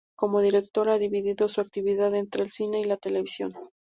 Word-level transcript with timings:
Como 0.15 0.41
director 0.41 0.89
ha 0.89 0.97
dividido 0.97 1.47
su 1.47 1.61
actividad 1.61 2.15
entre 2.15 2.41
el 2.43 2.49
cine 2.49 2.81
y 2.81 2.85
la 2.85 2.97
televisión. 2.97 3.53